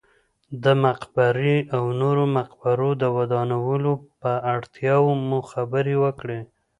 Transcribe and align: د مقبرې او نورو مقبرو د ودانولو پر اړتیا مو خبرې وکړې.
د 0.63 0.65
مقبرې 0.83 1.57
او 1.75 1.83
نورو 2.01 2.23
مقبرو 2.37 2.89
د 3.01 3.03
ودانولو 3.17 3.91
پر 4.21 4.35
اړتیا 4.53 4.95
مو 5.27 5.39
خبرې 5.51 5.95
وکړې. 6.03 6.39